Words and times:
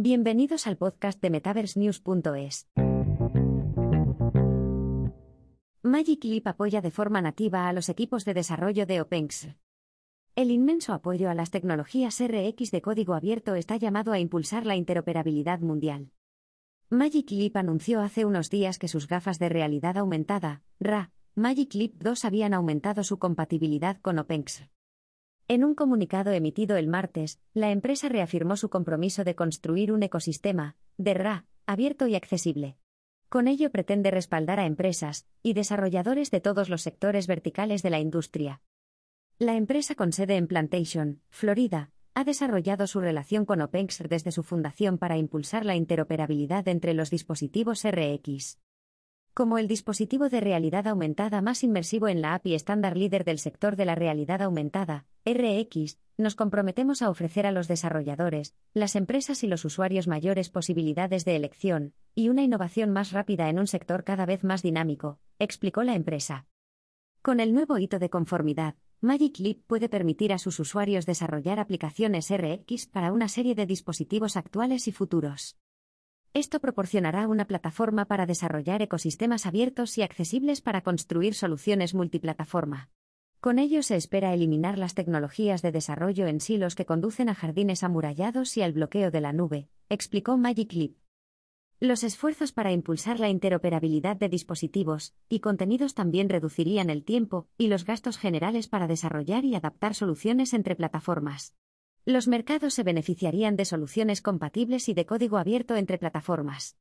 Bienvenidos 0.00 0.68
al 0.68 0.76
podcast 0.76 1.20
de 1.20 1.28
MetaverseNews.es. 1.28 2.68
Magic 5.82 6.22
Leap 6.22 6.46
apoya 6.46 6.80
de 6.80 6.92
forma 6.92 7.20
nativa 7.20 7.66
a 7.66 7.72
los 7.72 7.88
equipos 7.88 8.24
de 8.24 8.32
desarrollo 8.32 8.86
de 8.86 9.00
OpenX. 9.00 9.48
El 10.36 10.52
inmenso 10.52 10.92
apoyo 10.92 11.28
a 11.30 11.34
las 11.34 11.50
tecnologías 11.50 12.22
RX 12.24 12.70
de 12.70 12.80
código 12.80 13.14
abierto 13.14 13.56
está 13.56 13.76
llamado 13.76 14.12
a 14.12 14.20
impulsar 14.20 14.66
la 14.66 14.76
interoperabilidad 14.76 15.58
mundial. 15.58 16.12
Magic 16.90 17.32
Leap 17.32 17.56
anunció 17.56 18.00
hace 18.00 18.24
unos 18.24 18.50
días 18.50 18.78
que 18.78 18.86
sus 18.86 19.08
gafas 19.08 19.40
de 19.40 19.48
realidad 19.48 19.98
aumentada, 19.98 20.62
RA, 20.78 21.10
Magic 21.34 21.74
Leap 21.74 21.94
2 21.94 22.24
habían 22.24 22.54
aumentado 22.54 23.02
su 23.02 23.18
compatibilidad 23.18 24.00
con 24.00 24.20
OpenX. 24.20 24.62
En 25.50 25.64
un 25.64 25.74
comunicado 25.74 26.30
emitido 26.32 26.76
el 26.76 26.88
martes, 26.88 27.40
la 27.54 27.70
empresa 27.70 28.10
reafirmó 28.10 28.58
su 28.58 28.68
compromiso 28.68 29.24
de 29.24 29.34
construir 29.34 29.92
un 29.92 30.02
ecosistema, 30.02 30.76
de 30.98 31.14
RA, 31.14 31.46
abierto 31.64 32.06
y 32.06 32.16
accesible. 32.16 32.76
Con 33.30 33.48
ello 33.48 33.70
pretende 33.70 34.10
respaldar 34.10 34.60
a 34.60 34.66
empresas 34.66 35.26
y 35.42 35.54
desarrolladores 35.54 36.30
de 36.30 36.42
todos 36.42 36.68
los 36.68 36.82
sectores 36.82 37.26
verticales 37.26 37.82
de 37.82 37.88
la 37.88 37.98
industria. 37.98 38.60
La 39.38 39.54
empresa 39.54 39.94
con 39.94 40.12
sede 40.12 40.36
en 40.36 40.48
Plantation, 40.48 41.22
Florida, 41.30 41.92
ha 42.12 42.24
desarrollado 42.24 42.86
su 42.86 43.00
relación 43.00 43.46
con 43.46 43.62
OpenX 43.62 44.02
desde 44.06 44.32
su 44.32 44.42
fundación 44.42 44.98
para 44.98 45.16
impulsar 45.16 45.64
la 45.64 45.76
interoperabilidad 45.76 46.68
entre 46.68 46.92
los 46.92 47.08
dispositivos 47.08 47.84
RX. 47.84 48.58
Como 49.32 49.56
el 49.56 49.68
dispositivo 49.68 50.28
de 50.28 50.40
realidad 50.40 50.88
aumentada 50.88 51.40
más 51.40 51.62
inmersivo 51.62 52.08
en 52.08 52.20
la 52.20 52.34
API 52.34 52.54
estándar 52.54 52.96
líder 52.96 53.24
del 53.24 53.38
sector 53.38 53.76
de 53.76 53.84
la 53.84 53.94
realidad 53.94 54.42
aumentada, 54.42 55.06
RX, 55.34 55.98
nos 56.16 56.34
comprometemos 56.34 57.02
a 57.02 57.10
ofrecer 57.10 57.46
a 57.46 57.52
los 57.52 57.68
desarrolladores, 57.68 58.54
las 58.72 58.96
empresas 58.96 59.44
y 59.44 59.46
los 59.46 59.64
usuarios 59.66 60.08
mayores 60.08 60.48
posibilidades 60.48 61.26
de 61.26 61.36
elección, 61.36 61.92
y 62.14 62.30
una 62.30 62.42
innovación 62.42 62.90
más 62.90 63.12
rápida 63.12 63.50
en 63.50 63.58
un 63.58 63.66
sector 63.66 64.04
cada 64.04 64.24
vez 64.24 64.42
más 64.42 64.62
dinámico, 64.62 65.20
explicó 65.38 65.82
la 65.82 65.94
empresa. 65.94 66.46
Con 67.20 67.40
el 67.40 67.52
nuevo 67.52 67.78
hito 67.78 67.98
de 67.98 68.08
conformidad, 68.08 68.76
Magic 69.00 69.38
Leap 69.38 69.58
puede 69.66 69.90
permitir 69.90 70.32
a 70.32 70.38
sus 70.38 70.58
usuarios 70.60 71.04
desarrollar 71.04 71.60
aplicaciones 71.60 72.30
RX 72.30 72.86
para 72.86 73.12
una 73.12 73.28
serie 73.28 73.54
de 73.54 73.66
dispositivos 73.66 74.36
actuales 74.36 74.88
y 74.88 74.92
futuros. 74.92 75.58
Esto 76.32 76.58
proporcionará 76.58 77.28
una 77.28 77.46
plataforma 77.46 78.06
para 78.06 78.24
desarrollar 78.24 78.80
ecosistemas 78.80 79.44
abiertos 79.44 79.98
y 79.98 80.02
accesibles 80.02 80.62
para 80.62 80.80
construir 80.80 81.34
soluciones 81.34 81.94
multiplataforma. 81.94 82.90
Con 83.48 83.58
ello 83.58 83.82
se 83.82 83.96
espera 83.96 84.34
eliminar 84.34 84.76
las 84.76 84.92
tecnologías 84.92 85.62
de 85.62 85.72
desarrollo 85.72 86.26
en 86.26 86.38
silos 86.38 86.74
que 86.74 86.84
conducen 86.84 87.30
a 87.30 87.34
jardines 87.34 87.82
amurallados 87.82 88.54
y 88.58 88.60
al 88.60 88.74
bloqueo 88.74 89.10
de 89.10 89.22
la 89.22 89.32
nube, 89.32 89.70
explicó 89.88 90.36
Magic 90.36 90.70
Leap. 90.74 90.92
Los 91.80 92.04
esfuerzos 92.04 92.52
para 92.52 92.72
impulsar 92.72 93.20
la 93.20 93.30
interoperabilidad 93.30 94.18
de 94.18 94.28
dispositivos 94.28 95.14
y 95.30 95.40
contenidos 95.40 95.94
también 95.94 96.28
reducirían 96.28 96.90
el 96.90 97.04
tiempo 97.04 97.48
y 97.56 97.68
los 97.68 97.86
gastos 97.86 98.18
generales 98.18 98.68
para 98.68 98.86
desarrollar 98.86 99.46
y 99.46 99.54
adaptar 99.54 99.94
soluciones 99.94 100.52
entre 100.52 100.76
plataformas. 100.76 101.56
Los 102.04 102.28
mercados 102.28 102.74
se 102.74 102.82
beneficiarían 102.82 103.56
de 103.56 103.64
soluciones 103.64 104.20
compatibles 104.20 104.90
y 104.90 104.92
de 104.92 105.06
código 105.06 105.38
abierto 105.38 105.74
entre 105.74 105.96
plataformas. 105.96 106.76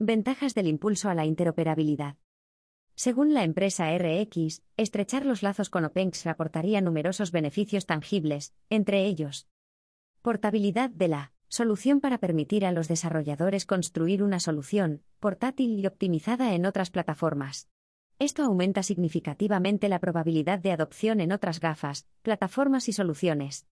Ventajas 0.00 0.56
del 0.56 0.66
impulso 0.66 1.08
a 1.08 1.14
la 1.14 1.24
interoperabilidad. 1.24 2.16
Según 2.96 3.34
la 3.34 3.42
empresa 3.42 3.96
RX, 3.96 4.62
estrechar 4.76 5.26
los 5.26 5.42
lazos 5.42 5.68
con 5.68 5.84
OpenX 5.84 6.26
aportaría 6.26 6.80
numerosos 6.80 7.32
beneficios 7.32 7.86
tangibles, 7.86 8.54
entre 8.70 9.06
ellos, 9.06 9.48
portabilidad 10.22 10.90
de 10.90 11.08
la 11.08 11.32
solución 11.48 12.00
para 12.00 12.18
permitir 12.18 12.64
a 12.64 12.72
los 12.72 12.88
desarrolladores 12.88 13.66
construir 13.66 14.22
una 14.22 14.40
solución 14.40 15.02
portátil 15.20 15.78
y 15.78 15.86
optimizada 15.86 16.54
en 16.54 16.66
otras 16.66 16.90
plataformas. 16.90 17.68
Esto 18.20 18.44
aumenta 18.44 18.82
significativamente 18.84 19.88
la 19.88 19.98
probabilidad 19.98 20.60
de 20.60 20.70
adopción 20.70 21.20
en 21.20 21.32
otras 21.32 21.58
gafas, 21.58 22.06
plataformas 22.22 22.88
y 22.88 22.92
soluciones. 22.92 23.66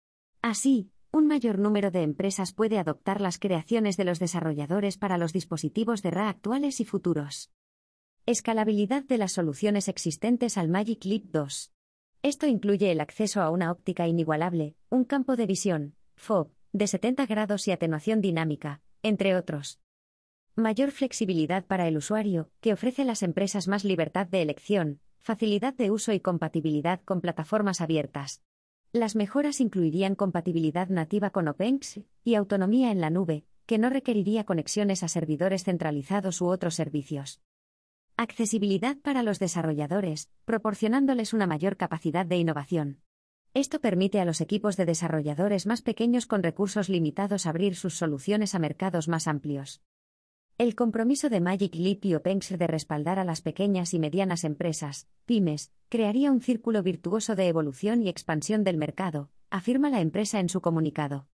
Así, 0.43 0.91
un 1.11 1.27
mayor 1.27 1.59
número 1.59 1.91
de 1.91 2.03
empresas 2.03 2.53
puede 2.53 2.79
adoptar 2.79 3.21
las 3.21 3.39
creaciones 3.39 3.97
de 3.97 4.05
los 4.05 4.21
desarrolladores 4.21 4.97
para 4.97 5.19
los 5.19 5.33
dispositivos 5.33 6.03
de 6.03 6.13
RA 6.13 6.29
actuales 6.29 6.81
y 6.81 6.85
futuros. 6.85 7.51
Escalabilidad 8.31 9.05
de 9.05 9.17
las 9.17 9.33
soluciones 9.33 9.89
existentes 9.89 10.59
al 10.59 10.69
Magic 10.69 11.03
Leap 11.07 11.23
2. 11.33 11.73
Esto 12.23 12.47
incluye 12.47 12.93
el 12.93 13.01
acceso 13.01 13.41
a 13.41 13.49
una 13.49 13.73
óptica 13.73 14.07
inigualable, 14.07 14.77
un 14.91 15.05
campo 15.05 15.35
de 15.35 15.47
visión, 15.47 15.95
FOB, 16.17 16.51
de 16.75 16.87
70 16.89 17.25
grados 17.25 17.67
y 17.67 17.71
atenuación 17.71 18.21
dinámica, 18.21 18.83
entre 19.03 19.35
otros. 19.35 19.81
Mayor 20.57 20.91
flexibilidad 20.91 21.65
para 21.65 21.89
el 21.89 21.97
usuario, 21.97 22.51
que 22.61 22.75
ofrece 22.75 23.01
a 23.01 23.05
las 23.07 23.23
empresas 23.23 23.67
más 23.67 23.83
libertad 23.83 24.27
de 24.27 24.43
elección, 24.43 25.01
facilidad 25.21 25.73
de 25.73 25.91
uso 25.91 26.13
y 26.13 26.21
compatibilidad 26.21 27.01
con 27.07 27.23
plataformas 27.23 27.81
abiertas. 27.81 28.43
Las 28.93 29.17
mejoras 29.17 29.59
incluirían 29.59 30.15
compatibilidad 30.15 30.91
nativa 30.91 31.31
con 31.31 31.49
OpenX 31.49 32.01
y 32.25 32.35
autonomía 32.35 32.91
en 32.91 33.01
la 33.01 33.09
nube, 33.09 33.47
que 33.65 33.79
no 33.79 33.89
requeriría 33.89 34.45
conexiones 34.45 35.03
a 35.03 35.09
servidores 35.09 35.65
centralizados 35.65 36.43
u 36.43 36.49
otros 36.49 36.75
servicios. 36.75 37.41
Accesibilidad 38.21 38.97
para 38.97 39.23
los 39.23 39.39
desarrolladores, 39.39 40.29
proporcionándoles 40.45 41.33
una 41.35 41.47
mayor 41.47 41.77
capacidad 41.77 42.27
de 42.27 42.37
innovación. 42.37 43.01
Esto 43.55 43.81
permite 43.81 44.19
a 44.19 44.25
los 44.25 44.41
equipos 44.41 44.77
de 44.77 44.87
desarrolladores 44.87 45.67
más 45.67 45.83
pequeños 45.83 46.27
con 46.27 46.43
recursos 46.43 46.89
limitados 46.89 47.47
abrir 47.47 47.77
sus 47.77 47.95
soluciones 47.95 48.57
a 48.57 48.59
mercados 48.59 49.07
más 49.07 49.29
amplios. 49.29 49.83
El 50.59 50.75
compromiso 50.75 51.29
de 51.29 51.41
Magic 51.41 51.77
Leap 51.77 52.05
y 52.07 52.57
de 52.57 52.67
respaldar 52.67 53.21
a 53.21 53.25
las 53.25 53.41
pequeñas 53.41 53.95
y 53.95 54.01
medianas 54.01 54.43
empresas, 54.43 55.07
pymes, 55.25 55.71
crearía 55.89 56.33
un 56.33 56.41
círculo 56.41 56.83
virtuoso 56.83 57.37
de 57.37 57.47
evolución 57.47 58.03
y 58.03 58.09
expansión 58.09 58.65
del 58.65 58.79
mercado, 58.79 59.31
afirma 59.49 59.91
la 59.91 60.01
empresa 60.01 60.41
en 60.41 60.49
su 60.49 60.61
comunicado. 60.61 61.29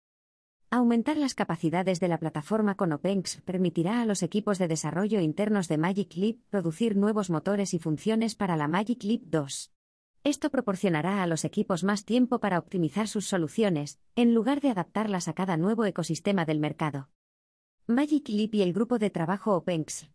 Aumentar 0.74 1.18
las 1.18 1.34
capacidades 1.34 2.00
de 2.00 2.08
la 2.08 2.16
plataforma 2.16 2.76
con 2.76 2.92
OpenX 2.92 3.42
permitirá 3.42 4.00
a 4.00 4.06
los 4.06 4.22
equipos 4.22 4.58
de 4.58 4.68
desarrollo 4.68 5.20
internos 5.20 5.68
de 5.68 5.76
Magic 5.76 6.16
Leap 6.16 6.38
producir 6.48 6.96
nuevos 6.96 7.28
motores 7.28 7.74
y 7.74 7.78
funciones 7.78 8.34
para 8.34 8.56
la 8.56 8.68
Magic 8.68 9.04
Leap 9.04 9.20
2. 9.24 9.70
Esto 10.24 10.48
proporcionará 10.48 11.22
a 11.22 11.26
los 11.26 11.44
equipos 11.44 11.84
más 11.84 12.06
tiempo 12.06 12.38
para 12.38 12.58
optimizar 12.58 13.06
sus 13.06 13.26
soluciones, 13.26 14.00
en 14.16 14.32
lugar 14.32 14.62
de 14.62 14.70
adaptarlas 14.70 15.28
a 15.28 15.34
cada 15.34 15.58
nuevo 15.58 15.84
ecosistema 15.84 16.46
del 16.46 16.58
mercado. 16.58 17.10
Magic 17.86 18.30
Leap 18.30 18.54
y 18.54 18.62
el 18.62 18.72
grupo 18.72 18.98
de 18.98 19.10
trabajo 19.10 19.54
OpenX. 19.54 20.08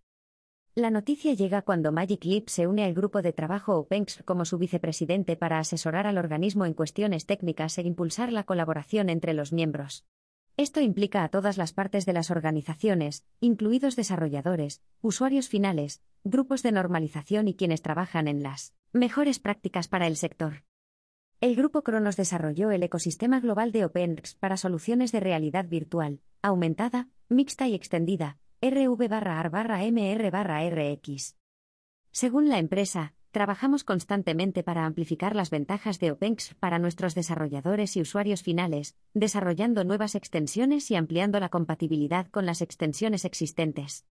La 0.73 0.89
noticia 0.89 1.35
llega 1.35 1.61
cuando 1.61 1.91
Magic 1.91 2.25
Leap 2.25 2.49
se 2.49 2.65
une 2.65 2.83
al 2.83 2.95
grupo 2.95 3.21
de 3.21 3.31
trabajo 3.31 3.77
OpenX 3.77 4.23
como 4.25 4.43
su 4.43 4.57
vicepresidente 4.57 5.35
para 5.35 5.59
asesorar 5.59 6.07
al 6.07 6.17
organismo 6.17 6.65
en 6.65 6.73
cuestiones 6.73 7.27
técnicas 7.27 7.77
e 7.77 7.83
impulsar 7.83 8.33
la 8.33 8.43
colaboración 8.43 9.09
entre 9.09 9.35
los 9.35 9.53
miembros. 9.53 10.07
Esto 10.57 10.81
implica 10.81 11.23
a 11.23 11.29
todas 11.29 11.55
las 11.57 11.71
partes 11.71 12.07
de 12.07 12.13
las 12.13 12.31
organizaciones, 12.31 13.23
incluidos 13.39 13.95
desarrolladores, 13.95 14.81
usuarios 15.01 15.49
finales, 15.49 16.01
grupos 16.23 16.63
de 16.63 16.71
normalización 16.71 17.47
y 17.47 17.53
quienes 17.53 17.83
trabajan 17.83 18.27
en 18.27 18.41
las 18.41 18.73
mejores 18.91 19.37
prácticas 19.37 19.87
para 19.87 20.07
el 20.07 20.17
sector. 20.17 20.63
El 21.41 21.55
grupo 21.55 21.83
Cronos 21.83 22.17
desarrolló 22.17 22.71
el 22.71 22.81
ecosistema 22.81 23.39
global 23.39 23.71
de 23.71 23.85
OpenX 23.85 24.33
para 24.33 24.57
soluciones 24.57 25.11
de 25.11 25.19
realidad 25.19 25.67
virtual, 25.67 26.21
aumentada, 26.41 27.07
mixta 27.29 27.67
y 27.67 27.75
extendida, 27.75 28.39
RV 28.59 29.07
barra 29.07 29.39
AR 29.39 29.51
barra 29.51 29.83
MR 29.83 30.31
barra 30.31 30.67
RX. 30.67 31.37
Según 32.09 32.49
la 32.49 32.57
empresa, 32.57 33.13
trabajamos 33.37 33.83
constantemente 33.83 34.63
para 34.63 34.87
amplificar 34.87 35.35
las 35.35 35.51
ventajas 35.51 35.99
de 35.99 36.09
OpenX 36.09 36.55
para 36.55 36.79
nuestros 36.79 37.13
desarrolladores 37.13 37.95
y 37.95 38.01
usuarios 38.01 38.41
finales, 38.41 38.95
desarrollando 39.13 39.83
nuevas 39.83 40.15
extensiones 40.15 40.89
y 40.89 40.95
ampliando 40.95 41.39
la 41.39 41.49
compatibilidad 41.49 42.25
con 42.31 42.47
las 42.47 42.63
extensiones 42.63 43.25
existentes. 43.25 44.07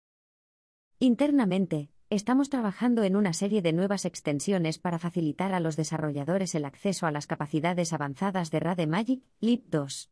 Internamente, 0.99 1.89
estamos 2.11 2.51
trabajando 2.51 3.05
en 3.05 3.15
una 3.15 3.33
serie 3.33 3.63
de 3.63 3.73
nuevas 3.73 4.07
extensiones 4.07 4.81
para 4.81 4.99
facilitar 4.99 5.55
a 5.55 5.61
los 5.61 5.77
desarrolladores 5.77 6.57
el 6.57 6.65
acceso 6.65 7.07
a 7.07 7.13
las 7.13 7.29
capacidades 7.29 7.93
avanzadas 7.93 8.51
de 8.51 8.59
RAD 8.59 8.89
Magic 8.89 9.23
Leap 9.39 9.67
2. 9.69 10.11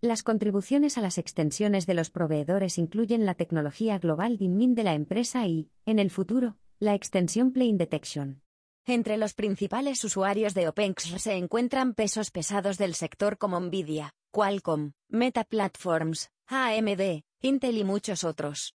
Las 0.00 0.22
contribuciones 0.22 0.96
a 0.96 1.00
las 1.00 1.18
extensiones 1.18 1.86
de 1.86 1.94
los 1.94 2.10
proveedores 2.10 2.78
incluyen 2.78 3.26
la 3.26 3.34
tecnología 3.34 3.98
global 3.98 4.38
DIMMIN 4.38 4.76
de 4.76 4.84
la 4.84 4.94
empresa 4.94 5.44
y, 5.48 5.70
en 5.86 5.98
el 5.98 6.10
futuro, 6.10 6.56
la 6.80 6.94
extensión 6.94 7.50
Plane 7.50 7.76
Detection. 7.76 8.40
Entre 8.86 9.16
los 9.16 9.34
principales 9.34 10.04
usuarios 10.04 10.54
de 10.54 10.68
OpenX 10.68 11.20
se 11.20 11.34
encuentran 11.34 11.92
pesos 11.92 12.30
pesados 12.30 12.78
del 12.78 12.94
sector 12.94 13.36
como 13.36 13.58
Nvidia, 13.58 14.14
Qualcomm, 14.30 14.92
Meta 15.08 15.42
Platforms, 15.42 16.30
AMD, 16.46 17.24
Intel 17.42 17.78
y 17.78 17.84
muchos 17.84 18.22
otros. 18.22 18.76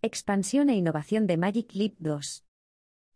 Expansión 0.00 0.70
e 0.70 0.76
innovación 0.76 1.26
de 1.26 1.36
Magic 1.36 1.74
Leap 1.74 1.96
2. 1.98 2.44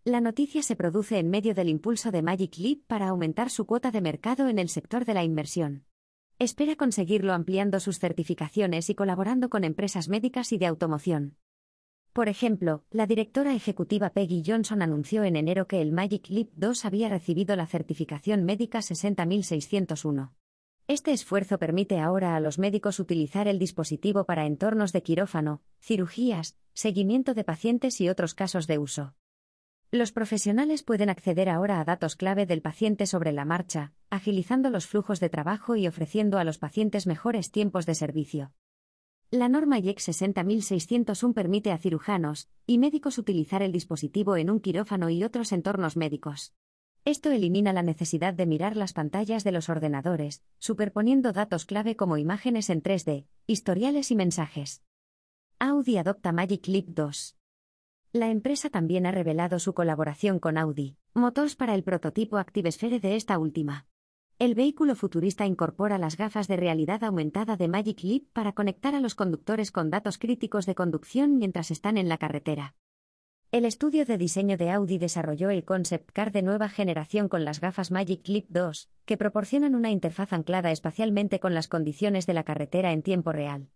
La 0.04 0.20
noticia 0.20 0.62
se 0.62 0.76
produce 0.76 1.18
en 1.18 1.30
medio 1.30 1.54
del 1.54 1.70
impulso 1.70 2.10
de 2.10 2.20
Magic 2.20 2.58
Leap 2.58 2.80
para 2.86 3.08
aumentar 3.08 3.48
su 3.48 3.64
cuota 3.64 3.90
de 3.90 4.02
mercado 4.02 4.48
en 4.48 4.58
el 4.58 4.68
sector 4.68 5.06
de 5.06 5.14
la 5.14 5.24
inmersión. 5.24 5.86
Espera 6.38 6.76
conseguirlo 6.76 7.32
ampliando 7.32 7.80
sus 7.80 7.98
certificaciones 7.98 8.90
y 8.90 8.94
colaborando 8.94 9.48
con 9.48 9.64
empresas 9.64 10.08
médicas 10.08 10.52
y 10.52 10.58
de 10.58 10.66
automoción. 10.66 11.38
Por 12.20 12.28
ejemplo, 12.28 12.84
la 12.90 13.06
directora 13.06 13.54
ejecutiva 13.54 14.10
Peggy 14.10 14.42
Johnson 14.46 14.82
anunció 14.82 15.24
en 15.24 15.36
enero 15.36 15.66
que 15.66 15.80
el 15.80 15.90
Magic 15.90 16.28
Leap 16.28 16.50
2 16.54 16.84
había 16.84 17.08
recibido 17.08 17.56
la 17.56 17.66
certificación 17.66 18.44
médica 18.44 18.82
60601. 18.82 20.34
Este 20.86 21.12
esfuerzo 21.12 21.56
permite 21.56 21.98
ahora 21.98 22.36
a 22.36 22.40
los 22.40 22.58
médicos 22.58 23.00
utilizar 23.00 23.48
el 23.48 23.58
dispositivo 23.58 24.24
para 24.24 24.44
entornos 24.44 24.92
de 24.92 25.02
quirófano, 25.02 25.62
cirugías, 25.80 26.58
seguimiento 26.74 27.32
de 27.32 27.42
pacientes 27.42 28.02
y 28.02 28.10
otros 28.10 28.34
casos 28.34 28.66
de 28.66 28.76
uso. 28.76 29.14
Los 29.90 30.12
profesionales 30.12 30.82
pueden 30.82 31.08
acceder 31.08 31.48
ahora 31.48 31.80
a 31.80 31.86
datos 31.86 32.16
clave 32.16 32.44
del 32.44 32.60
paciente 32.60 33.06
sobre 33.06 33.32
la 33.32 33.46
marcha, 33.46 33.94
agilizando 34.10 34.68
los 34.68 34.86
flujos 34.86 35.20
de 35.20 35.30
trabajo 35.30 35.74
y 35.74 35.86
ofreciendo 35.86 36.36
a 36.36 36.44
los 36.44 36.58
pacientes 36.58 37.06
mejores 37.06 37.50
tiempos 37.50 37.86
de 37.86 37.94
servicio. 37.94 38.52
La 39.32 39.48
norma 39.48 39.78
IEC 39.78 40.00
60601 40.00 41.34
permite 41.34 41.70
a 41.70 41.78
cirujanos 41.78 42.48
y 42.66 42.78
médicos 42.78 43.16
utilizar 43.16 43.62
el 43.62 43.70
dispositivo 43.70 44.36
en 44.36 44.50
un 44.50 44.58
quirófano 44.58 45.08
y 45.08 45.22
otros 45.22 45.52
entornos 45.52 45.96
médicos. 45.96 46.52
Esto 47.04 47.30
elimina 47.30 47.72
la 47.72 47.84
necesidad 47.84 48.34
de 48.34 48.46
mirar 48.46 48.76
las 48.76 48.92
pantallas 48.92 49.44
de 49.44 49.52
los 49.52 49.68
ordenadores, 49.68 50.42
superponiendo 50.58 51.32
datos 51.32 51.64
clave 51.64 51.94
como 51.94 52.16
imágenes 52.16 52.70
en 52.70 52.82
3D, 52.82 53.26
historiales 53.46 54.10
y 54.10 54.16
mensajes. 54.16 54.82
Audi 55.60 55.96
adopta 55.98 56.32
Magic 56.32 56.66
Leap 56.66 56.86
2. 56.88 57.36
La 58.12 58.30
empresa 58.30 58.68
también 58.68 59.06
ha 59.06 59.12
revelado 59.12 59.60
su 59.60 59.74
colaboración 59.74 60.40
con 60.40 60.58
Audi 60.58 60.96
Motors 61.14 61.54
para 61.54 61.76
el 61.76 61.84
prototipo 61.84 62.36
ActiveSphere 62.36 62.98
de 62.98 63.14
esta 63.14 63.38
última. 63.38 63.86
El 64.40 64.54
vehículo 64.54 64.96
futurista 64.96 65.44
incorpora 65.44 65.98
las 65.98 66.16
gafas 66.16 66.48
de 66.48 66.56
realidad 66.56 67.04
aumentada 67.04 67.58
de 67.58 67.68
Magic 67.68 68.02
Leap 68.02 68.22
para 68.32 68.52
conectar 68.52 68.94
a 68.94 69.00
los 69.00 69.14
conductores 69.14 69.70
con 69.70 69.90
datos 69.90 70.16
críticos 70.16 70.64
de 70.64 70.74
conducción 70.74 71.36
mientras 71.36 71.70
están 71.70 71.98
en 71.98 72.08
la 72.08 72.16
carretera. 72.16 72.74
El 73.52 73.66
estudio 73.66 74.06
de 74.06 74.16
diseño 74.16 74.56
de 74.56 74.70
Audi 74.70 74.96
desarrolló 74.96 75.50
el 75.50 75.66
concept 75.66 76.10
car 76.12 76.32
de 76.32 76.40
nueva 76.40 76.70
generación 76.70 77.28
con 77.28 77.44
las 77.44 77.60
gafas 77.60 77.90
Magic 77.90 78.26
Leap 78.28 78.46
2, 78.48 78.88
que 79.04 79.18
proporcionan 79.18 79.74
una 79.74 79.90
interfaz 79.90 80.32
anclada 80.32 80.70
espacialmente 80.70 81.38
con 81.38 81.52
las 81.52 81.68
condiciones 81.68 82.24
de 82.24 82.32
la 82.32 82.44
carretera 82.44 82.92
en 82.92 83.02
tiempo 83.02 83.32
real. 83.32 83.68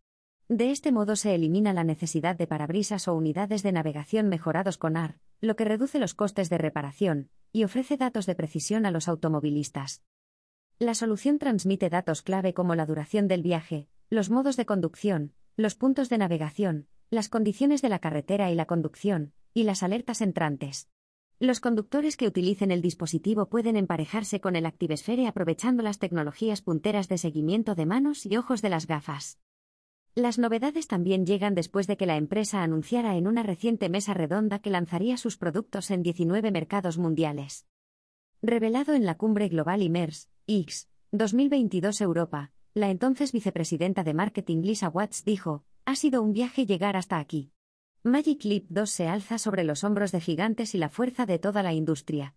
De 0.49 0.70
este 0.70 0.93
modo 0.93 1.14
se 1.16 1.34
elimina 1.34 1.75
la 1.75 1.84
necesidad 1.84 2.37
de 2.37 2.46
parabrisas 2.46 3.06
o 3.06 3.12
unidades 3.12 3.62
de 3.62 3.72
navegación 3.72 4.31
mejorados 4.31 4.78
con 4.78 4.96
AR, 4.96 5.19
lo 5.43 5.56
que 5.56 5.66
reduce 5.66 5.99
los 5.99 6.14
costes 6.14 6.49
de 6.49 6.56
reparación 6.56 7.28
y 7.52 7.64
ofrece 7.64 7.99
datos 7.99 8.25
de 8.25 8.34
precisión 8.34 8.87
a 8.87 8.90
los 8.90 9.08
automovilistas. 9.08 10.02
La 10.81 10.94
solución 10.94 11.38
transmite 11.38 11.88
datos 11.88 12.23
clave 12.23 12.53
como 12.53 12.75
la 12.75 12.85
duración 12.85 13.29
del 13.29 13.43
viaje, 13.43 13.88
los 14.11 14.29
modos 14.29 14.56
de 14.56 14.67
conducción, 14.67 15.32
los 15.56 15.76
puntos 15.76 16.09
de 16.09 16.19
navegación, 16.19 16.88
las 17.11 17.29
condiciones 17.29 17.81
de 17.81 17.88
la 17.88 18.00
carretera 18.00 18.50
y 18.50 18.56
la 18.56 18.67
conducción, 18.67 19.32
y 19.53 19.62
las 19.62 19.85
alertas 19.85 20.21
entrantes. 20.21 20.88
Los 21.38 21.61
conductores 21.61 22.17
que 22.17 22.26
utilicen 22.26 22.73
el 22.73 22.82
dispositivo 22.82 23.49
pueden 23.49 23.76
emparejarse 23.76 24.41
con 24.41 24.56
el 24.56 24.67
ActiveSphere 24.67 25.29
aprovechando 25.29 25.85
las 25.85 26.00
tecnologías 26.00 26.61
punteras 26.61 27.09
de 27.09 27.19
seguimiento 27.19 27.76
de 27.76 27.87
manos 27.87 28.26
y 28.26 28.37
ojos 28.37 28.61
de 28.61 28.71
las 28.71 28.88
gafas. 28.88 29.38
Las 30.17 30.38
novedades 30.41 30.88
también 30.88 31.25
llegan 31.25 31.55
después 31.55 31.87
de 31.87 31.97
que 31.97 32.06
la 32.06 32.17
empresa 32.17 32.65
anunciara 32.65 33.17
en 33.17 33.29
una 33.29 33.44
reciente 33.44 33.88
mesa 33.88 34.12
redonda 34.12 34.59
que 34.59 34.71
lanzaría 34.71 35.19
sus 35.19 35.37
productos 35.37 35.93
en 35.93 36.03
19 36.03 36.50
mercados 36.50 36.99
mundiales. 36.99 37.67
Revelado 38.43 38.94
en 38.94 39.06
la 39.06 39.17
cumbre 39.17 39.49
global 39.49 39.82
IMERS, 39.82 40.29
X, 40.46 40.91
2022 41.12 42.02
Europa, 42.02 42.52
la 42.75 42.91
entonces 42.91 43.32
vicepresidenta 43.32 44.05
de 44.05 44.12
marketing 44.12 44.61
Lisa 44.61 44.91
Watts 44.91 45.25
dijo, 45.25 45.64
ha 45.87 45.96
sido 45.96 46.23
un 46.23 46.35
viaje 46.35 46.67
llegar 46.67 46.99
hasta 46.99 47.19
aquí. 47.19 47.50
Magic 48.02 48.44
Leap 48.44 48.64
2 48.69 48.91
se 48.91 49.08
alza 49.08 49.38
sobre 49.38 49.64
los 49.64 49.85
hombros 49.85 50.12
de 50.12 50.20
gigantes 50.20 50.75
y 50.75 50.79
la 50.79 50.91
fuerza 50.91 51.25
de 51.25 51.38
toda 51.38 51.62
la 51.62 51.73
industria. 51.73 52.35